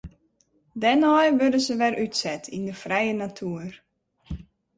[0.81, 3.73] Dêrnei wurde se wer útset yn de frije natoer.